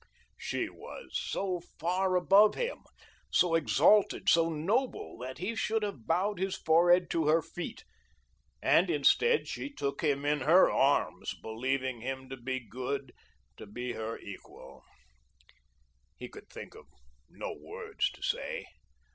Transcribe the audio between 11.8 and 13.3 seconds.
him to be good,